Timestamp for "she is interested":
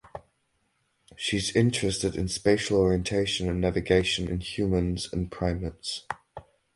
1.15-2.15